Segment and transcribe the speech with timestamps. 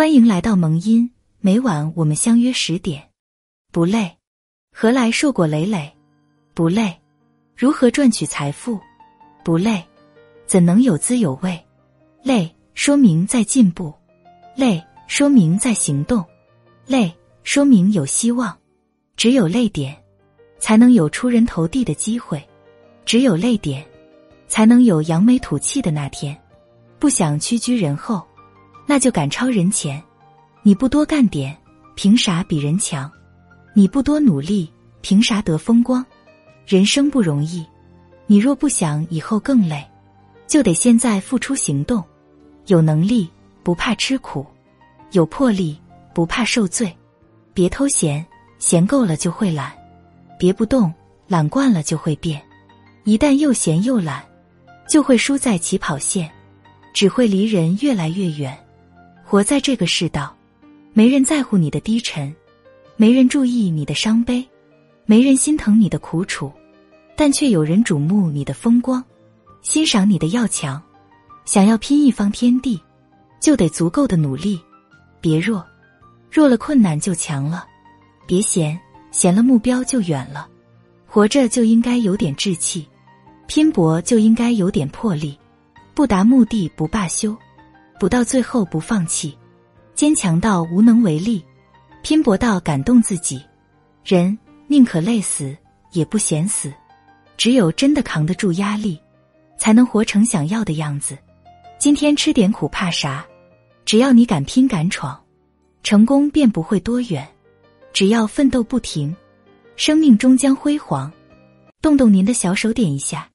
[0.00, 3.10] 欢迎来到萌音，每晚我们相约十点。
[3.70, 4.16] 不累，
[4.72, 5.94] 何来硕果累累？
[6.54, 6.98] 不累，
[7.54, 8.80] 如何赚取财富？
[9.44, 9.84] 不累，
[10.46, 11.62] 怎能有滋有味？
[12.22, 13.92] 累，说明在进步；
[14.56, 16.24] 累，说明在行动；
[16.86, 17.14] 累，
[17.44, 18.56] 说明有希望。
[19.18, 19.94] 只有累点，
[20.58, 22.38] 才能有出人头地的机会；
[23.04, 23.86] 只有累点，
[24.48, 26.34] 才能有扬眉吐气的那天。
[26.98, 28.26] 不想屈居人后。
[28.90, 30.02] 那就赶超人前，
[30.64, 31.56] 你不多干点，
[31.94, 33.08] 凭啥比人强？
[33.72, 34.68] 你不多努力，
[35.00, 36.04] 凭啥得风光？
[36.66, 37.64] 人生不容易，
[38.26, 39.88] 你若不想以后更累，
[40.48, 42.02] 就得现在付出行动。
[42.66, 43.30] 有能力
[43.62, 44.44] 不怕吃苦，
[45.12, 45.80] 有魄力
[46.12, 46.92] 不怕受罪。
[47.54, 48.26] 别偷闲，
[48.58, 49.70] 闲够了就会懒；
[50.36, 50.92] 别不动，
[51.28, 52.42] 懒惯了就会变。
[53.04, 54.20] 一旦又闲又懒，
[54.88, 56.28] 就会输在起跑线，
[56.92, 58.58] 只会离人越来越远。
[59.30, 60.36] 活在这个世道，
[60.92, 62.34] 没人在乎你的低沉，
[62.96, 64.44] 没人注意你的伤悲，
[65.06, 66.52] 没人心疼你的苦楚，
[67.14, 69.04] 但却有人瞩目你的风光，
[69.62, 70.82] 欣赏你的要强。
[71.44, 72.82] 想要拼一方天地，
[73.38, 74.60] 就得足够的努力。
[75.20, 75.64] 别弱，
[76.28, 77.64] 弱了困难就强了；
[78.26, 78.76] 别闲，
[79.12, 80.48] 闲了目标就远了。
[81.06, 82.84] 活着就应该有点志气，
[83.46, 85.38] 拼搏就应该有点魄力，
[85.94, 87.36] 不达目的不罢休。
[88.00, 89.36] 不到最后不放弃，
[89.94, 91.44] 坚强到无能为力，
[92.02, 93.44] 拼搏到感动自己。
[94.02, 95.54] 人宁可累死
[95.92, 96.72] 也不嫌死，
[97.36, 98.98] 只有真的扛得住压力，
[99.58, 101.18] 才能活成想要的样子。
[101.78, 103.22] 今天吃点苦怕啥？
[103.84, 105.22] 只要你敢拼敢闯，
[105.82, 107.28] 成功便不会多远。
[107.92, 109.14] 只要奋斗不停，
[109.76, 111.12] 生命终将辉煌。
[111.82, 113.28] 动动您的小手点一下，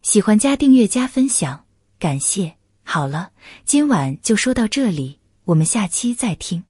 [0.00, 1.62] 喜欢加订阅加分享，
[1.98, 2.55] 感谢。
[2.88, 3.32] 好了，
[3.64, 6.62] 今晚就说到这里，我们下期再听。